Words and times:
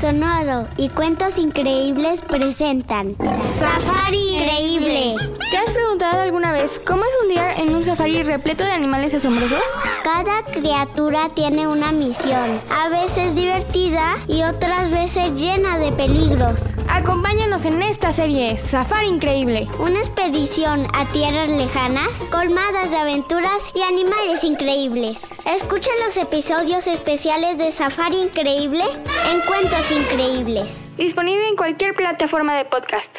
Sonoro 0.00 0.66
y 0.78 0.88
Cuentos 0.88 1.36
Increíbles 1.36 2.22
presentan 2.22 3.16
Safari 3.58 4.36
Increíble. 4.36 5.14
¿Te 5.50 5.56
has 5.58 5.70
preguntado 5.72 6.22
alguna 6.22 6.52
vez 6.52 6.80
cómo 6.86 7.02
es 7.02 7.10
un 7.22 7.28
día 7.28 7.54
en 7.56 7.74
un 7.74 7.84
safari 7.84 8.22
repleto 8.22 8.64
de 8.64 8.70
animales 8.70 9.12
asombrosos? 9.12 9.60
Cada 10.02 10.42
criatura 10.44 11.28
tiene 11.34 11.68
una 11.68 11.92
misión, 11.92 12.58
a 12.70 12.88
veces 12.88 13.34
divertida 13.34 14.16
y 14.26 14.42
otras 14.42 14.90
veces 14.90 15.34
llena 15.34 15.76
de 15.76 15.92
peligros. 15.92 16.60
Acompáñanos 16.92 17.64
en 17.66 17.82
esta 17.82 18.10
serie 18.10 18.58
Safari 18.58 19.06
Increíble. 19.06 19.68
Una 19.78 20.00
expedición 20.00 20.86
a 20.92 21.06
tierras 21.12 21.48
lejanas, 21.48 22.10
colmadas 22.32 22.90
de 22.90 22.96
aventuras 22.96 23.70
y 23.74 23.82
animales 23.82 24.42
increíbles. 24.42 25.22
Escucha 25.46 25.90
los 26.04 26.16
episodios 26.16 26.88
especiales 26.88 27.58
de 27.58 27.70
Safari 27.70 28.22
Increíble 28.22 28.82
en 29.32 29.40
Cuentos 29.42 29.90
Increíbles. 29.92 30.88
Disponible 30.96 31.48
en 31.48 31.56
cualquier 31.56 31.94
plataforma 31.94 32.56
de 32.56 32.64
podcast. 32.64 33.18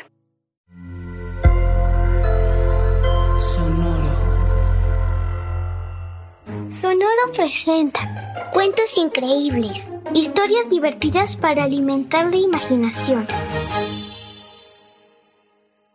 Sonoro. 3.40 4.12
Sonoro 6.70 7.31
presenta 7.34 8.49
Cuentos 8.51 8.98
Increíbles. 8.98 9.90
Historias 10.13 10.70
divertidas 10.70 11.38
para 11.38 11.63
alimentar 11.63 12.29
la 12.29 12.35
imaginación. 12.35 13.25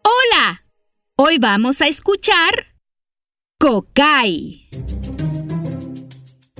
Hola. 0.02 0.62
Hoy 1.16 1.38
vamos 1.38 1.82
a 1.82 1.88
escuchar 1.88 2.66
Kokai. 3.58 4.68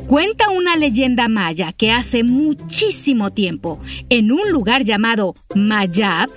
Cuenta 0.07 0.51
una 0.51 0.77
leyenda 0.77 1.29
maya 1.29 1.73
que 1.73 1.91
hace 1.91 2.25
muchísimo 2.25 3.31
tiempo, 3.33 3.81
en 4.11 4.33
un 4.33 4.51
lugar 4.51 4.85
llamado 4.85 5.35
Mayab, 5.55 6.29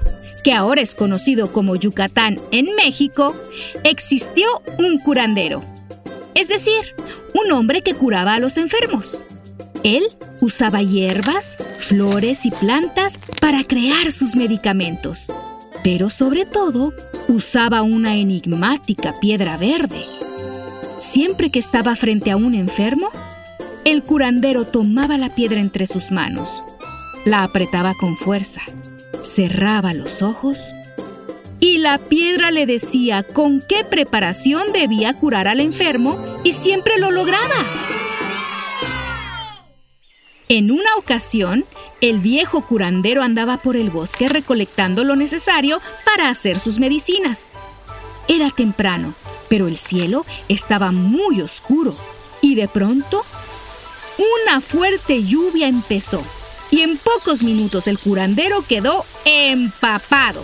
que 0.43 0.53
ahora 0.53 0.81
es 0.81 0.95
conocido 0.95 1.51
como 1.51 1.75
Yucatán 1.75 2.37
en 2.51 2.75
México, 2.75 3.35
existió 3.83 4.47
un 4.77 4.99
curandero. 4.99 5.59
Es 6.33 6.47
decir, 6.47 6.95
un 7.33 7.51
hombre 7.51 7.81
que 7.81 7.93
curaba 7.93 8.35
a 8.35 8.39
los 8.39 8.57
enfermos. 8.57 9.21
Él 9.83 10.03
usaba 10.41 10.81
hierbas, 10.81 11.57
flores 11.79 12.45
y 12.45 12.51
plantas 12.51 13.17
para 13.39 13.63
crear 13.63 14.11
sus 14.11 14.35
medicamentos. 14.35 15.27
Pero 15.83 16.09
sobre 16.09 16.45
todo, 16.45 16.93
usaba 17.27 17.81
una 17.81 18.15
enigmática 18.15 19.13
piedra 19.19 19.57
verde. 19.57 20.03
Siempre 20.99 21.49
que 21.49 21.59
estaba 21.59 21.95
frente 21.95 22.31
a 22.31 22.37
un 22.37 22.53
enfermo, 22.53 23.09
el 23.85 24.03
curandero 24.03 24.65
tomaba 24.65 25.17
la 25.17 25.33
piedra 25.33 25.59
entre 25.59 25.87
sus 25.87 26.11
manos, 26.11 26.63
la 27.25 27.43
apretaba 27.43 27.93
con 27.99 28.17
fuerza, 28.17 28.61
cerraba 29.23 29.93
los 29.93 30.21
ojos 30.21 30.57
y 31.59 31.77
la 31.77 31.97
piedra 31.97 32.51
le 32.51 32.65
decía 32.65 33.23
con 33.23 33.61
qué 33.61 33.83
preparación 33.83 34.71
debía 34.73 35.13
curar 35.13 35.47
al 35.47 35.59
enfermo 35.59 36.15
y 36.43 36.51
siempre 36.53 36.99
lo 36.99 37.11
lograba. 37.11 37.98
En 40.51 40.71
una 40.71 40.95
ocasión, 40.97 41.63
el 42.01 42.17
viejo 42.17 42.65
curandero 42.65 43.21
andaba 43.21 43.57
por 43.57 43.77
el 43.77 43.91
bosque 43.91 44.27
recolectando 44.27 45.03
lo 45.03 45.15
necesario 45.15 45.79
para 46.05 46.27
hacer 46.27 46.59
sus 46.59 46.79
medicinas. 46.79 47.51
Era 48.27 48.49
temprano, 48.49 49.13
pero 49.47 49.67
el 49.67 49.77
cielo 49.77 50.25
estaba 50.47 50.91
muy 50.91 51.39
oscuro 51.41 51.95
y 52.41 52.55
de 52.55 52.67
pronto 52.67 53.23
una 54.47 54.59
fuerte 54.59 55.23
lluvia 55.23 55.67
empezó 55.67 56.23
y 56.71 56.81
en 56.81 56.97
pocos 56.97 57.43
minutos 57.43 57.87
el 57.87 57.99
curandero 57.99 58.63
quedó 58.67 59.05
empapado. 59.25 60.43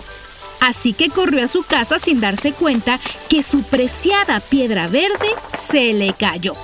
Así 0.60 0.92
que 0.92 1.10
corrió 1.10 1.44
a 1.44 1.48
su 1.48 1.64
casa 1.64 1.98
sin 1.98 2.20
darse 2.20 2.52
cuenta 2.52 3.00
que 3.28 3.42
su 3.42 3.64
preciada 3.64 4.38
piedra 4.38 4.86
verde 4.86 5.30
se 5.58 5.92
le 5.92 6.12
cayó. 6.12 6.54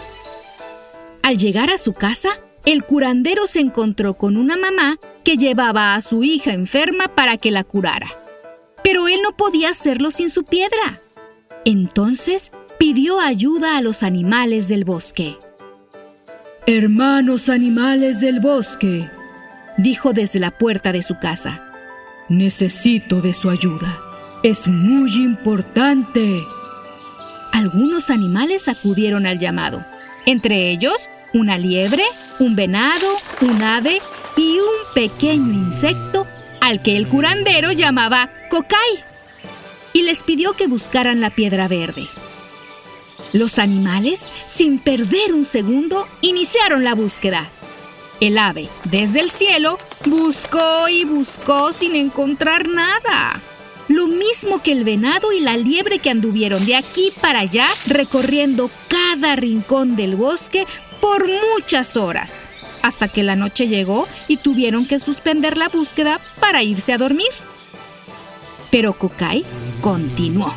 Al 1.24 1.38
llegar 1.38 1.70
a 1.70 1.78
su 1.78 1.92
casa, 1.92 2.38
el 2.64 2.84
curandero 2.84 3.46
se 3.46 3.60
encontró 3.60 4.14
con 4.14 4.36
una 4.36 4.56
mamá 4.56 4.98
que 5.24 5.36
llevaba 5.36 5.94
a 5.94 6.00
su 6.00 6.22
hija 6.22 6.52
enferma 6.52 7.08
para 7.08 7.36
que 7.36 7.50
la 7.50 7.64
curara. 7.64 8.08
Pero 8.84 9.08
él 9.08 9.20
no 9.22 9.36
podía 9.36 9.70
hacerlo 9.70 10.10
sin 10.10 10.28
su 10.28 10.44
piedra. 10.44 11.00
Entonces 11.64 12.52
pidió 12.78 13.20
ayuda 13.20 13.76
a 13.76 13.82
los 13.82 14.02
animales 14.02 14.68
del 14.68 14.84
bosque. 14.84 15.36
Hermanos 16.66 17.48
animales 17.48 18.20
del 18.20 18.38
bosque, 18.38 19.08
dijo 19.78 20.12
desde 20.12 20.38
la 20.38 20.52
puerta 20.52 20.92
de 20.92 21.02
su 21.02 21.18
casa. 21.18 21.68
Necesito 22.28 23.20
de 23.20 23.34
su 23.34 23.50
ayuda. 23.50 24.00
Es 24.44 24.68
muy 24.68 25.12
importante. 25.16 26.44
Algunos 27.52 28.10
animales 28.10 28.68
acudieron 28.68 29.26
al 29.26 29.38
llamado, 29.38 29.84
entre 30.24 30.70
ellos 30.70 31.08
una 31.34 31.58
liebre, 31.58 32.04
un 32.38 32.56
venado, 32.56 33.08
un 33.40 33.62
ave 33.62 34.00
y 34.36 34.58
un 34.58 34.94
pequeño 34.94 35.52
insecto 35.52 36.26
al 36.60 36.82
que 36.82 36.96
el 36.96 37.08
curandero 37.08 37.72
llamaba 37.72 38.30
Cocay, 38.50 39.04
y 39.92 40.02
les 40.02 40.22
pidió 40.22 40.52
que 40.54 40.66
buscaran 40.66 41.20
la 41.20 41.30
piedra 41.30 41.68
verde. 41.68 42.06
Los 43.32 43.58
animales, 43.58 44.30
sin 44.46 44.78
perder 44.78 45.32
un 45.32 45.44
segundo, 45.44 46.06
iniciaron 46.20 46.84
la 46.84 46.94
búsqueda. 46.94 47.48
El 48.20 48.38
ave, 48.38 48.68
desde 48.84 49.20
el 49.20 49.30
cielo, 49.30 49.78
buscó 50.04 50.88
y 50.88 51.04
buscó 51.04 51.72
sin 51.72 51.96
encontrar 51.96 52.68
nada. 52.68 53.40
Lo 53.88 54.06
mismo 54.06 54.62
que 54.62 54.72
el 54.72 54.84
venado 54.84 55.32
y 55.32 55.40
la 55.40 55.56
liebre 55.56 55.98
que 55.98 56.10
anduvieron 56.10 56.64
de 56.64 56.76
aquí 56.76 57.12
para 57.20 57.40
allá 57.40 57.66
recorriendo 57.86 58.70
cada 58.88 59.34
rincón 59.34 59.96
del 59.96 60.14
bosque 60.14 60.66
por 61.02 61.26
muchas 61.28 61.96
horas, 61.96 62.40
hasta 62.80 63.08
que 63.08 63.24
la 63.24 63.34
noche 63.34 63.66
llegó 63.66 64.06
y 64.28 64.36
tuvieron 64.36 64.86
que 64.86 65.00
suspender 65.00 65.56
la 65.58 65.68
búsqueda 65.68 66.20
para 66.38 66.62
irse 66.62 66.92
a 66.92 66.98
dormir. 66.98 67.28
Pero 68.70 68.92
Kokai 68.94 69.44
continuó. 69.80 70.54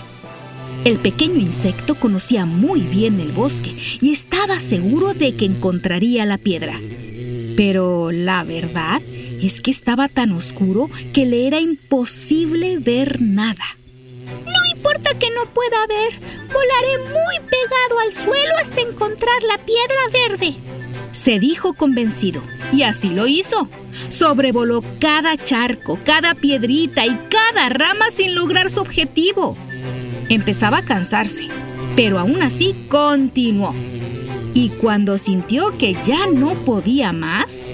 El 0.86 1.00
pequeño 1.00 1.40
insecto 1.40 1.96
conocía 1.96 2.46
muy 2.46 2.82
bien 2.82 3.20
el 3.20 3.32
bosque 3.32 3.76
y 4.00 4.14
estaba 4.14 4.60
seguro 4.60 5.16
de 5.16 5.36
que 5.36 5.46
encontraría 5.46 6.26
la 6.26 6.38
piedra. 6.38 6.80
Pero 7.58 8.12
la 8.12 8.44
verdad 8.44 9.02
es 9.42 9.62
que 9.62 9.72
estaba 9.72 10.10
tan 10.10 10.32
oscuro 10.32 10.92
que 11.12 11.26
le 11.26 11.48
era 11.48 11.60
imposible 11.60 12.78
ver 12.78 13.20
nada. 13.20 13.66
Importa 14.86 15.18
que 15.18 15.32
no 15.32 15.48
pueda 15.48 15.88
ver, 15.88 16.14
volaré 16.54 17.00
muy 17.00 17.50
pegado 17.50 18.00
al 18.06 18.14
suelo 18.14 18.56
hasta 18.62 18.82
encontrar 18.82 19.42
la 19.42 19.58
piedra 19.58 19.96
verde. 20.14 20.54
Se 21.12 21.40
dijo 21.40 21.74
convencido, 21.74 22.44
y 22.72 22.84
así 22.84 23.10
lo 23.10 23.26
hizo. 23.26 23.68
Sobrevoló 24.12 24.84
cada 25.00 25.38
charco, 25.38 25.98
cada 26.06 26.36
piedrita 26.36 27.04
y 27.04 27.18
cada 27.32 27.70
rama 27.70 28.12
sin 28.12 28.36
lograr 28.36 28.70
su 28.70 28.82
objetivo. 28.82 29.58
Empezaba 30.30 30.78
a 30.78 30.86
cansarse, 30.86 31.48
pero 31.96 32.20
aún 32.20 32.44
así 32.44 32.76
continuó. 32.88 33.74
Y 34.54 34.70
cuando 34.70 35.18
sintió 35.18 35.76
que 35.80 35.98
ya 36.06 36.28
no 36.28 36.54
podía 36.64 37.12
más, 37.12 37.72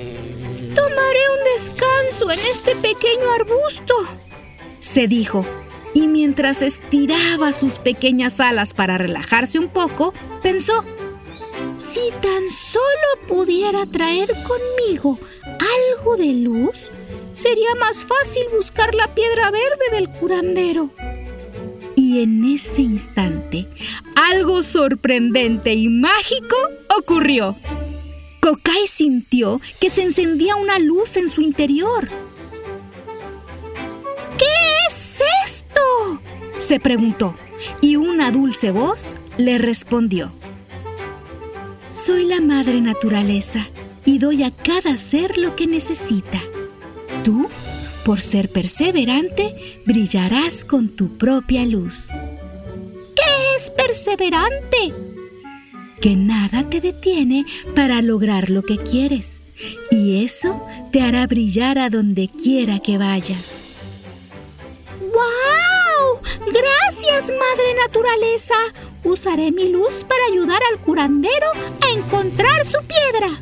Tomaré 0.73 1.19
un 1.37 1.43
descanso 1.57 2.31
en 2.31 2.39
este 2.39 2.73
pequeño 2.77 3.29
arbusto, 3.35 3.93
se 4.79 5.07
dijo, 5.09 5.45
y 5.93 6.07
mientras 6.07 6.61
estiraba 6.61 7.53
sus 7.53 7.77
pequeñas 7.77 8.39
alas 8.39 8.73
para 8.73 8.97
relajarse 8.97 9.59
un 9.59 9.69
poco, 9.69 10.13
pensó, 10.41 10.83
si 11.77 11.99
tan 12.21 12.49
solo 12.49 13.27
pudiera 13.27 13.85
traer 13.85 14.29
conmigo 14.43 15.19
algo 15.59 16.17
de 16.17 16.33
luz, 16.33 16.91
sería 17.33 17.75
más 17.75 18.05
fácil 18.05 18.43
buscar 18.55 18.93
la 18.95 19.13
piedra 19.13 19.51
verde 19.51 19.85
del 19.91 20.09
curandero. 20.09 20.89
Y 21.95 22.21
en 22.21 22.45
ese 22.45 22.81
instante, 22.81 23.67
algo 24.15 24.63
sorprendente 24.63 25.73
y 25.73 25.87
mágico 25.87 26.55
ocurrió. 26.97 27.55
Kokai 28.41 28.87
sintió 28.87 29.61
que 29.79 29.89
se 29.89 30.03
encendía 30.03 30.55
una 30.55 30.79
luz 30.79 31.15
en 31.15 31.29
su 31.29 31.41
interior. 31.41 32.09
Se 36.71 36.79
preguntó, 36.79 37.35
y 37.81 37.97
una 37.97 38.31
dulce 38.31 38.71
voz 38.71 39.17
le 39.37 39.57
respondió. 39.57 40.31
Soy 41.91 42.23
la 42.23 42.39
madre 42.39 42.79
naturaleza 42.79 43.67
y 44.05 44.19
doy 44.19 44.43
a 44.43 44.51
cada 44.51 44.95
ser 44.95 45.37
lo 45.37 45.57
que 45.57 45.67
necesita. 45.67 46.41
Tú 47.25 47.49
por 48.05 48.21
ser 48.21 48.47
perseverante, 48.47 49.81
brillarás 49.85 50.63
con 50.63 50.95
tu 50.95 51.17
propia 51.17 51.65
luz. 51.65 52.07
¿Qué 53.17 53.57
es 53.57 53.69
perseverante? 53.71 54.93
Que 55.99 56.15
nada 56.15 56.69
te 56.69 56.79
detiene 56.79 57.43
para 57.75 58.01
lograr 58.01 58.49
lo 58.49 58.61
que 58.61 58.77
quieres. 58.77 59.41
Y 59.91 60.23
eso 60.23 60.65
te 60.93 61.01
hará 61.01 61.27
brillar 61.27 61.77
a 61.77 61.89
donde 61.89 62.29
quiera 62.29 62.79
que 62.79 62.97
vayas. 62.97 63.65
¡Wow! 65.01 65.50
Gracias, 66.39 67.31
Madre 67.31 67.73
Naturaleza. 67.85 68.55
Usaré 69.03 69.51
mi 69.51 69.69
luz 69.69 70.03
para 70.03 70.21
ayudar 70.31 70.61
al 70.71 70.79
curandero 70.79 71.47
a 71.81 71.89
encontrar 71.89 72.65
su 72.65 72.77
piedra. 72.85 73.39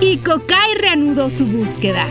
Y 0.00 0.18
Kokai 0.18 0.74
reanudó 0.74 1.30
su 1.30 1.46
búsqueda. 1.46 2.06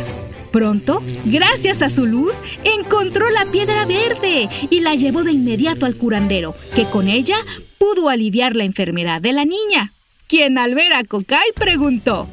Pronto, 0.51 1.01
gracias 1.25 1.81
a 1.81 1.89
su 1.89 2.06
luz, 2.06 2.35
encontró 2.63 3.27
la 3.31 3.44
piedra 3.51 3.85
verde 3.85 4.50
y 4.69 4.81
la 4.81 4.94
llevó 4.94 5.24
de 5.24 5.31
inmediato 5.31 5.88
al 5.88 5.95
curandero, 5.95 6.56
que 6.75 6.86
con 6.86 7.07
ella 7.07 7.38
pudo 7.79 8.07
aliviar 8.07 8.56
la 8.56 8.63
enfermedad 8.63 9.19
de 9.19 9.33
la 9.33 9.45
niña, 9.45 9.91
quien 10.27 10.59
al 10.59 10.75
ver 10.75 10.94
a 10.94 11.03
Kokai 11.03 11.53
preguntó, 11.56 12.27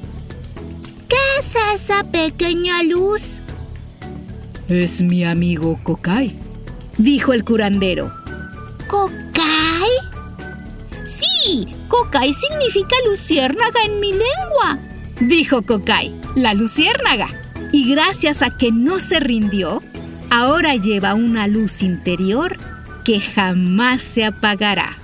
¿Qué 1.09 1.17
es 1.39 1.55
esa 1.75 2.05
pequeña 2.05 2.83
luz? 2.83 3.39
Es 4.69 5.01
mi 5.01 5.25
amigo 5.25 5.81
Kokai, 5.83 6.35
dijo 7.01 7.33
el 7.33 7.45
curandero. 7.45 8.13
¿Kokai? 8.87 9.91
Sí, 11.05 11.67
Kokai 11.89 12.33
significa 12.33 12.95
luciérnaga 13.09 13.83
en 13.85 14.01
mi 14.01 14.13
lengua, 14.13 14.79
dijo 15.21 15.63
Kokai, 15.63 16.15
la 16.37 16.55
luciérnaga. 16.55 17.29
Y 17.73 17.91
gracias 17.91 18.43
a 18.43 18.57
que 18.57 18.71
no 18.73 18.99
se 18.99 19.21
rindió, 19.21 19.83
ahora 20.29 20.75
lleva 20.77 21.15
una 21.15 21.47
luz 21.47 21.83
interior 21.83 22.59
que 23.05 23.21
jamás 23.21 24.03
se 24.03 24.25
apagará. 24.25 24.97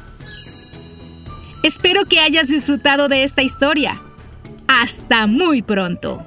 Espero 1.62 2.04
que 2.06 2.20
hayas 2.20 2.48
disfrutado 2.48 3.08
de 3.08 3.24
esta 3.24 3.42
historia. 3.42 4.00
Hasta 4.68 5.26
muy 5.26 5.62
pronto. 5.62 6.26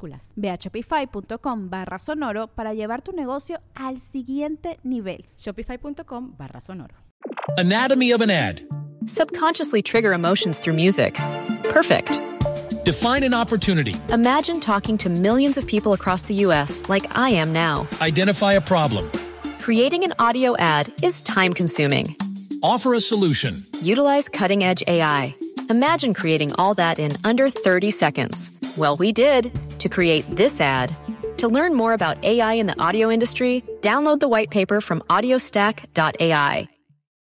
minúsculas. 0.00 0.32
Ve 0.36 0.50
a 0.50 0.56
shopify.com 0.56 1.68
barra 1.68 1.98
sonoro 1.98 2.48
para 2.48 2.72
llevar 2.74 3.02
tu 3.02 3.12
negocio 3.12 3.60
al 3.74 3.98
siguiente 3.98 4.78
nivel. 4.82 5.26
Shopify.com 5.38 6.34
barra 6.36 6.60
sonoro. 6.60 6.94
Anatomy 7.58 8.12
of 8.12 8.20
an 8.20 8.30
ad. 8.30 8.62
Subconsciously 9.06 9.82
trigger 9.82 10.12
emotions 10.12 10.60
through 10.60 10.74
music. 10.76 11.14
Perfect. 11.70 12.20
Define 12.84 13.24
an 13.24 13.34
opportunity. 13.34 13.94
Imagine 14.10 14.60
talking 14.60 14.96
to 14.98 15.08
millions 15.08 15.58
of 15.58 15.66
people 15.66 15.92
across 15.92 16.22
the 16.22 16.34
U.S. 16.46 16.82
like 16.88 17.06
I 17.16 17.30
am 17.30 17.52
now. 17.52 17.86
Identify 18.00 18.54
a 18.54 18.60
problem. 18.60 19.10
Creating 19.58 20.04
an 20.04 20.14
audio 20.18 20.56
ad 20.56 20.90
is 21.02 21.20
time 21.20 21.52
consuming. 21.52 22.16
Offer 22.62 22.94
a 22.94 23.00
solution. 23.00 23.64
Utilize 23.82 24.28
cutting 24.28 24.64
edge 24.64 24.82
AI. 24.86 25.34
Imagine 25.68 26.14
creating 26.14 26.52
all 26.54 26.74
that 26.74 26.98
in 26.98 27.12
under 27.22 27.48
30 27.50 27.90
seconds. 27.90 28.50
Well, 28.76 28.96
we 28.96 29.12
did 29.12 29.52
to 29.80 29.88
create 29.88 30.24
this 30.30 30.60
ad. 30.60 30.96
To 31.38 31.48
learn 31.48 31.74
more 31.74 31.92
about 31.92 32.24
AI 32.24 32.54
in 32.54 32.66
the 32.66 32.80
audio 32.80 33.10
industry, 33.10 33.62
download 33.80 34.20
the 34.20 34.28
white 34.28 34.50
paper 34.50 34.80
from 34.80 35.00
audiostack.ai. 35.10 36.69